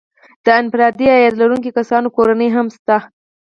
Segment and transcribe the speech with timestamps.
[0.45, 2.97] د انفرادي عاید لرونکو کسانو کورنۍ هم شته